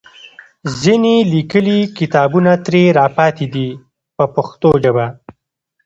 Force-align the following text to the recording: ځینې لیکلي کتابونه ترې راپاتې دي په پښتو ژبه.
ځینې 0.81 1.15
لیکلي 1.33 1.79
کتابونه 1.97 2.51
ترې 2.65 2.83
راپاتې 2.99 3.45
دي 3.53 3.67
په 4.15 4.23
پښتو 4.35 4.69
ژبه. 4.83 5.07